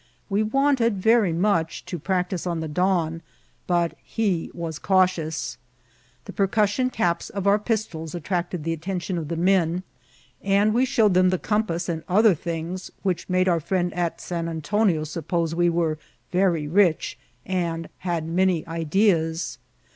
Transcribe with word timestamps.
We 0.31 0.41
wanted 0.41 0.95
very 0.99 1.31
much 1.31 1.85
to 1.85 1.99
practice 1.99 2.47
en 2.47 2.59
the 2.59 2.67
don, 2.67 3.21
but 3.67 3.93
he 4.01 4.49
was 4.51 4.79
cautious. 4.79 5.59
The 6.25 6.33
percussion 6.33 6.89
capi^ 6.89 7.29
of 7.29 7.45
our 7.45 7.59
pistols 7.59 8.15
attracted 8.15 8.63
the 8.63 8.73
attention 8.73 9.19
of 9.19 9.27
the 9.27 9.35
men; 9.35 9.83
and 10.41 10.73
we 10.73 10.87
flowed 10.87 11.13
them 11.13 11.29
the 11.29 11.37
compass 11.37 11.87
and 11.87 12.01
other 12.09 12.33
things, 12.33 12.89
which 13.03 13.29
made 13.29 13.47
our 13.47 13.59
firiend 13.61 13.95
at 13.95 14.19
San 14.19 14.49
Antonio 14.49 15.03
suppose 15.03 15.53
we 15.53 15.69
were 15.69 15.95
^ 15.97 15.99
very 16.31 16.67
rich," 16.67 17.15
and" 17.45 17.87
had 18.09 18.25
many 18.27 18.65
ideas." 18.65 19.59